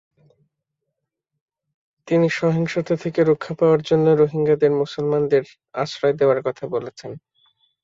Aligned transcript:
তিনি 2.07 2.27
সহিংসতা 2.29 2.95
থেকে 2.95 3.19
রক্ষা 3.23 3.53
পাওয়ার 3.53 3.81
জন্য 3.81 4.05
রোহিঙ্গাদের 4.11 4.71
মুসলমানদের 4.71 5.43
আশ্রয় 5.73 6.15
দেওয়ার 6.17 6.39
কথা 6.41 6.65
বলেছেন। 6.67 7.11